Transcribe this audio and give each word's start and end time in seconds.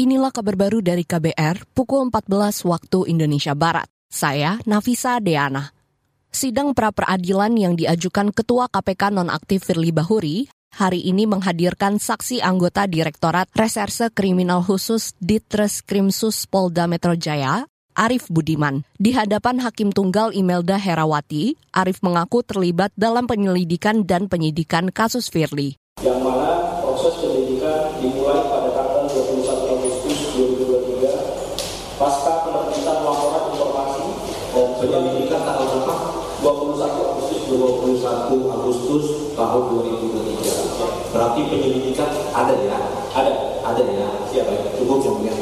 Inilah 0.00 0.32
kabar 0.32 0.56
baru 0.56 0.80
dari 0.80 1.04
KBR 1.04 1.76
pukul 1.76 2.08
14 2.08 2.64
waktu 2.64 3.12
Indonesia 3.12 3.52
Barat. 3.52 3.84
Saya 4.08 4.56
Nafisa 4.64 5.20
Deana. 5.20 5.76
Sidang 6.32 6.72
pra 6.72 6.88
peradilan 6.88 7.52
yang 7.52 7.76
diajukan 7.76 8.32
Ketua 8.32 8.72
KPK 8.72 9.12
nonaktif 9.12 9.60
Firly 9.60 9.92
Bahuri 9.92 10.48
hari 10.72 11.04
ini 11.04 11.28
menghadirkan 11.28 12.00
saksi 12.00 12.40
anggota 12.40 12.88
Direktorat 12.88 13.52
Reserse 13.52 14.08
Kriminal 14.08 14.64
Khusus 14.64 15.12
Ditres 15.20 15.84
Krimsus 15.84 16.48
Polda 16.48 16.88
Metro 16.88 17.12
Jaya, 17.12 17.68
Arif 17.92 18.24
Budiman. 18.32 18.80
Di 18.96 19.12
hadapan 19.12 19.60
Hakim 19.60 19.92
Tunggal 19.92 20.32
Imelda 20.32 20.80
Herawati, 20.80 21.60
Arif 21.76 22.00
mengaku 22.00 22.40
terlibat 22.40 22.88
dalam 22.96 23.28
penyelidikan 23.28 24.08
dan 24.08 24.32
penyidikan 24.32 24.88
kasus 24.88 25.28
Firly. 25.28 25.76
Yang 26.00 26.24
mana 26.24 26.80
proses 26.80 27.20
penyelidikan 27.20 27.39
tahun 39.50 39.82
2023. 39.82 41.10
Berarti 41.10 41.40
penyelidikan 41.50 42.10
ada 42.30 42.54
ya? 42.54 42.78
Ada. 43.18 43.32
Ada 43.66 43.82
ya? 43.82 44.08
Siapa 44.30 44.50
ya? 44.54 44.62
Cukup 44.78 45.26
ya. 45.26 45.34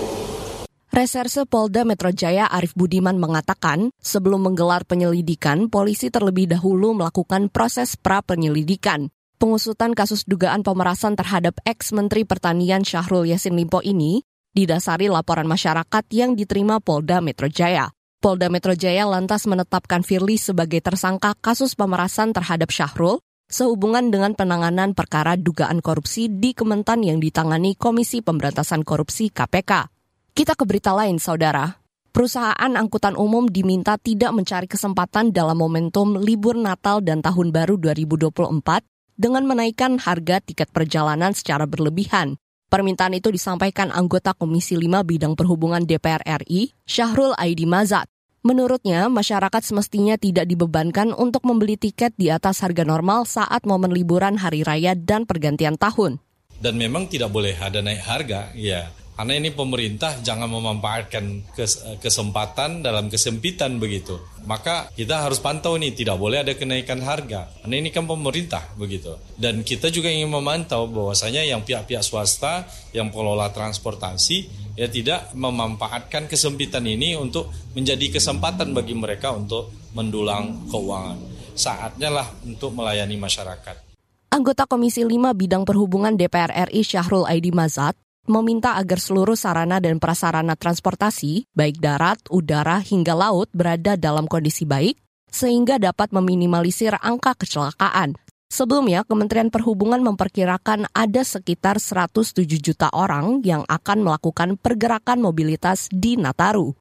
Reserse 0.89 1.45
Polda 1.45 1.85
Metro 1.85 2.09
Jaya 2.09 2.49
Arif 2.49 2.73
Budiman 2.73 3.21
mengatakan, 3.21 3.93
sebelum 4.01 4.49
menggelar 4.49 4.89
penyelidikan, 4.89 5.69
polisi 5.69 6.09
terlebih 6.09 6.49
dahulu 6.49 6.97
melakukan 6.97 7.53
proses 7.53 7.95
pra-penyelidikan. 8.01 9.13
Pengusutan 9.39 9.95
kasus 9.95 10.27
dugaan 10.27 10.67
pemerasan 10.67 11.15
terhadap 11.15 11.61
ex-Menteri 11.63 12.27
Pertanian 12.27 12.83
Syahrul 12.83 13.29
Yassin 13.31 13.55
Limpo 13.55 13.79
ini 13.85 14.27
didasari 14.57 15.07
laporan 15.07 15.47
masyarakat 15.47 16.05
yang 16.11 16.35
diterima 16.35 16.83
Polda 16.83 17.23
Metro 17.23 17.47
Jaya. 17.47 17.95
Polda 18.19 18.51
Metro 18.51 18.75
Jaya 18.75 19.07
lantas 19.07 19.47
menetapkan 19.47 20.03
Firly 20.03 20.43
sebagai 20.43 20.83
tersangka 20.83 21.39
kasus 21.39 21.79
pemerasan 21.79 22.35
terhadap 22.35 22.75
Syahrul 22.75 23.23
sehubungan 23.49 24.13
dengan 24.13 24.37
penanganan 24.37 24.93
perkara 24.93 25.35
dugaan 25.35 25.81
korupsi 25.81 26.29
di 26.29 26.53
Kementan 26.53 27.01
yang 27.01 27.19
ditangani 27.19 27.75
Komisi 27.75 28.21
Pemberantasan 28.21 28.85
Korupsi 28.85 29.33
KPK. 29.33 29.89
Kita 30.37 30.53
ke 30.55 30.65
berita 30.69 30.93
lain, 30.93 31.17
Saudara. 31.17 31.81
Perusahaan 32.13 32.73
angkutan 32.77 33.17
umum 33.17 33.49
diminta 33.49 33.97
tidak 33.97 34.37
mencari 34.37 34.69
kesempatan 34.69 35.33
dalam 35.33 35.57
momentum 35.57 36.21
libur 36.21 36.57
Natal 36.57 37.01
dan 37.01 37.25
Tahun 37.25 37.49
Baru 37.53 37.81
2024 37.81 38.85
dengan 39.19 39.45
menaikkan 39.45 39.99
harga 39.99 40.39
tiket 40.45 40.71
perjalanan 40.71 41.35
secara 41.35 41.67
berlebihan. 41.67 42.39
Permintaan 42.69 43.17
itu 43.17 43.33
disampaikan 43.33 43.89
anggota 43.89 44.37
Komisi 44.37 44.77
5 44.77 45.01
Bidang 45.07 45.33
Perhubungan 45.33 45.89
DPR 45.89 46.21
RI, 46.45 46.77
Syahrul 46.85 47.33
Aidi 47.41 47.65
Mazat. 47.65 48.13
Menurutnya, 48.47 49.11
masyarakat 49.11 49.67
semestinya 49.67 50.15
tidak 50.15 50.47
dibebankan 50.47 51.11
untuk 51.11 51.43
membeli 51.43 51.75
tiket 51.75 52.15
di 52.15 52.31
atas 52.31 52.63
harga 52.63 52.87
normal 52.87 53.27
saat 53.27 53.67
momen 53.67 53.91
liburan 53.91 54.39
hari 54.39 54.63
raya 54.63 54.95
dan 54.95 55.27
pergantian 55.27 55.75
tahun. 55.75 56.23
Dan 56.59 56.79
memang 56.79 57.11
tidak 57.11 57.35
boleh 57.35 57.59
ada 57.59 57.83
naik 57.83 58.03
harga, 58.03 58.55
ya. 58.55 58.91
Karena 59.19 59.35
ini 59.35 59.51
pemerintah 59.51 60.23
jangan 60.23 60.47
memanfaatkan 60.47 61.51
kesempatan 61.99 62.87
dalam 62.87 63.11
kesempitan 63.11 63.83
begitu. 63.83 64.15
Maka 64.47 64.95
kita 64.95 65.27
harus 65.27 65.43
pantau 65.43 65.75
nih, 65.75 65.91
tidak 65.91 66.23
boleh 66.23 66.47
ada 66.47 66.55
kenaikan 66.55 67.03
harga. 67.03 67.51
Karena 67.59 67.75
ini 67.83 67.91
kan 67.91 68.07
pemerintah 68.07 68.63
begitu. 68.79 69.19
Dan 69.35 69.67
kita 69.67 69.91
juga 69.91 70.07
ingin 70.07 70.31
memantau 70.31 70.87
bahwasanya 70.87 71.43
yang 71.43 71.67
pihak-pihak 71.67 72.07
swasta 72.07 72.71
yang 72.95 73.11
pengelola 73.11 73.51
transportasi 73.51 74.68
ya 74.79 74.87
tidak 74.87 75.35
memanfaatkan 75.35 76.31
kesempitan 76.31 76.87
ini 76.87 77.19
untuk 77.19 77.51
menjadi 77.75 78.15
kesempatan 78.15 78.71
bagi 78.71 78.95
mereka 78.95 79.35
untuk 79.35 79.75
mendulang 79.99 80.71
keuangan. 80.71 81.19
Saatnya 81.59 82.15
lah 82.15 82.31
untuk 82.47 82.71
melayani 82.71 83.19
masyarakat. 83.19 83.91
Anggota 84.31 84.71
Komisi 84.71 85.03
5 85.03 85.11
Bidang 85.35 85.67
Perhubungan 85.67 86.15
DPR 86.15 86.71
RI 86.71 86.87
Syahrul 86.87 87.27
Aidi 87.27 87.51
Mazat 87.51 87.99
meminta 88.31 88.77
agar 88.77 89.01
seluruh 89.01 89.35
sarana 89.35 89.81
dan 89.81 89.99
prasarana 89.99 90.55
transportasi, 90.55 91.49
baik 91.57 91.81
darat, 91.81 92.21
udara, 92.29 92.79
hingga 92.79 93.17
laut, 93.17 93.49
berada 93.57 93.97
dalam 93.97 94.29
kondisi 94.29 94.69
baik, 94.69 95.01
sehingga 95.33 95.81
dapat 95.81 96.13
meminimalisir 96.13 96.93
angka 97.01 97.35
kecelakaan. 97.35 98.21
Sebelumnya, 98.49 99.05
Kementerian 99.05 99.53
Perhubungan 99.53 100.01
memperkirakan 100.01 100.89
ada 100.97 101.21
sekitar 101.21 101.77
107 101.77 102.49
juta 102.57 102.89
orang 102.97 103.45
yang 103.45 103.61
akan 103.69 104.09
melakukan 104.09 104.57
pergerakan 104.57 105.21
mobilitas 105.21 105.93
di 105.93 106.17
Nataru. 106.17 106.73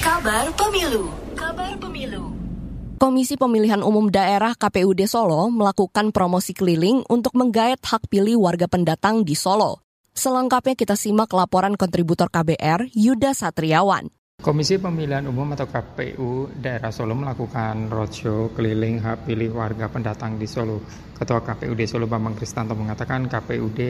Kabar 0.00 0.48
Pemilu 0.56 1.12
Kabar 1.36 1.76
Pemilu 1.76 2.32
Komisi 2.96 3.36
Pemilihan 3.36 3.84
Umum 3.84 4.08
Daerah 4.08 4.56
KPUD 4.56 5.04
Solo 5.04 5.52
melakukan 5.52 6.16
promosi 6.16 6.56
keliling 6.56 7.04
untuk 7.12 7.36
menggait 7.36 7.78
hak 7.78 8.08
pilih 8.08 8.40
warga 8.40 8.66
pendatang 8.66 9.22
di 9.28 9.36
Solo. 9.36 9.84
Selengkapnya 10.16 10.74
kita 10.74 10.96
simak 10.98 11.30
laporan 11.30 11.76
kontributor 11.76 12.26
KBR 12.32 12.90
Yuda 12.96 13.36
Satriawan. 13.36 14.17
Komisi 14.38 14.78
Pemilihan 14.78 15.26
Umum 15.26 15.50
atau 15.58 15.66
KPU 15.66 16.46
Daerah 16.54 16.94
Solo 16.94 17.10
melakukan 17.18 17.90
roadshow 17.90 18.54
keliling 18.54 19.02
hak 19.02 19.26
pilih 19.26 19.50
warga 19.50 19.90
pendatang 19.90 20.38
di 20.38 20.46
Solo. 20.46 20.78
Ketua 21.10 21.42
KPUD 21.42 21.90
Solo 21.90 22.06
Bambang 22.06 22.38
Kristanto 22.38 22.78
mengatakan 22.78 23.26
KPUD 23.26 23.80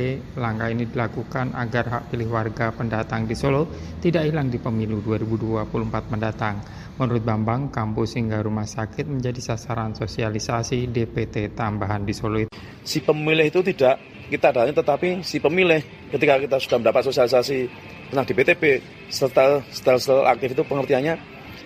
langkah 0.41 0.73
ini 0.73 0.89
dilakukan 0.89 1.53
agar 1.53 1.85
hak 1.93 2.03
pilih 2.09 2.33
warga 2.33 2.73
pendatang 2.73 3.29
di 3.29 3.37
Solo 3.37 3.69
tidak 4.01 4.25
hilang 4.25 4.49
di 4.49 4.57
pemilu 4.57 5.05
2024 5.05 6.17
mendatang. 6.17 6.65
Menurut 6.97 7.21
Bambang, 7.21 7.69
kampus 7.69 8.17
hingga 8.17 8.41
rumah 8.41 8.65
sakit 8.65 9.05
menjadi 9.05 9.53
sasaran 9.53 9.93
sosialisasi 10.01 10.89
DPT 10.89 11.53
tambahan 11.53 12.09
di 12.09 12.17
Solo. 12.17 12.49
Si 12.89 13.05
pemilih 13.05 13.53
itu 13.53 13.61
tidak 13.61 14.01
kita 14.33 14.49
datang 14.49 14.73
tetapi 14.73 15.09
si 15.21 15.45
pemilih 15.45 15.98
ketika 16.09 16.41
kita 16.41 16.57
sudah 16.61 16.79
mendapat 16.81 17.03
sosialisasi 17.05 17.59
tentang 18.09 18.27
DPTP 18.27 18.81
setelah, 19.13 19.61
setelah 19.73 20.33
aktif 20.33 20.57
itu 20.57 20.63
pengertiannya 20.65 21.15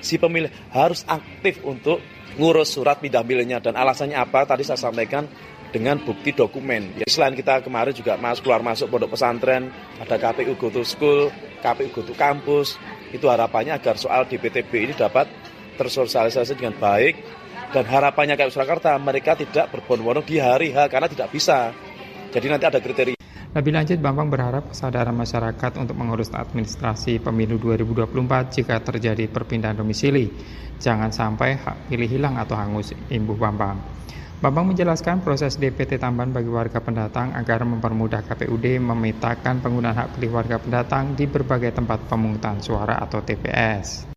si 0.03 0.19
pemilih 0.19 0.51
harus 0.75 1.07
aktif 1.07 1.63
untuk 1.63 2.03
ngurus 2.37 2.75
surat 2.75 2.99
pindah 2.99 3.23
milihnya 3.23 3.63
dan 3.63 3.79
alasannya 3.79 4.19
apa 4.19 4.43
tadi 4.49 4.67
saya 4.67 4.81
sampaikan 4.81 5.29
dengan 5.73 5.97
bukti 6.03 6.37
dokumen. 6.37 7.01
Ya, 7.01 7.07
selain 7.09 7.33
kita 7.33 7.65
kemarin 7.65 7.97
juga 7.97 8.21
masuk 8.21 8.45
keluar 8.45 8.61
masuk 8.61 8.93
pondok 8.93 9.17
pesantren, 9.17 9.73
ada 9.97 10.21
KPU 10.21 10.53
Go 10.61 10.69
to 10.69 10.85
School, 10.85 11.33
KPU 11.65 11.89
Go 11.89 12.03
to 12.05 12.13
Campus, 12.13 12.77
itu 13.09 13.25
harapannya 13.25 13.77
agar 13.81 13.97
soal 13.97 14.29
DPTB 14.29 14.91
ini 14.91 14.93
dapat 14.93 15.29
tersosialisasi 15.81 16.61
dengan 16.61 16.77
baik 16.77 17.17
dan 17.73 17.89
harapannya 17.89 18.37
kayak 18.37 18.53
Surakarta 18.53 18.93
mereka 19.01 19.33
tidak 19.33 19.73
berbondong-bondong 19.73 20.29
di 20.29 20.37
hari 20.37 20.77
H 20.77 20.93
karena 20.93 21.09
tidak 21.09 21.33
bisa 21.33 21.73
jadi 22.29 22.53
nanti 22.53 22.69
ada 22.69 22.81
kriteria. 22.81 23.22
Lebih 23.53 23.73
lanjut, 23.77 23.99
Bambang 24.01 24.33
berharap 24.33 24.73
kesadaran 24.73 25.13
masyarakat 25.13 25.77
untuk 25.77 25.93
mengurus 25.93 26.33
administrasi 26.33 27.21
pemilu 27.21 27.61
2024 27.61 28.49
jika 28.49 28.81
terjadi 28.81 29.29
perpindahan 29.29 29.77
domisili. 29.77 30.33
Jangan 30.81 31.13
sampai 31.13 31.61
hak 31.61 31.93
pilih 31.93 32.09
hilang 32.09 32.41
atau 32.41 32.57
hangus, 32.57 32.97
imbuh 33.13 33.37
Bambang. 33.37 33.77
Bambang 34.41 34.73
menjelaskan 34.73 35.23
proses 35.23 35.61
DPT 35.61 36.01
tambahan 36.01 36.33
bagi 36.33 36.49
warga 36.49 36.81
pendatang 36.83 37.37
agar 37.37 37.63
mempermudah 37.63 38.27
KPUD 38.27 38.81
memetakan 38.83 39.61
penggunaan 39.63 40.01
hak 40.01 40.09
pilih 40.17 40.35
warga 40.35 40.57
pendatang 40.57 41.13
di 41.13 41.29
berbagai 41.29 41.77
tempat 41.77 42.09
pemungutan 42.09 42.59
suara 42.59 42.99
atau 43.05 43.21
TPS. 43.23 44.09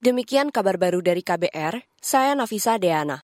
Demikian 0.00 0.48
kabar 0.48 0.80
baru 0.80 1.04
dari 1.04 1.20
KBR, 1.20 1.84
saya 2.00 2.32
Nafisa 2.32 2.80
Deana. 2.80 3.20